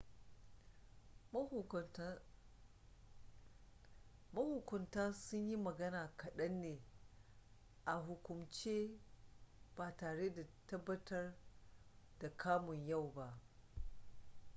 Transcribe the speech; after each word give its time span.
mahukunta 4.35 5.13
sun 5.21 5.47
yi 5.49 5.55
magana 5.57 6.11
kaɗan 6.17 6.61
ne 6.61 6.81
a 7.85 7.93
hukumance 8.07 8.99
ba 9.75 9.91
tare 9.97 10.29
da 10.33 10.43
tabbatar 10.67 11.35
da 12.19 12.37
kamun 12.37 12.85
yau 12.87 13.11
ba 13.15 13.39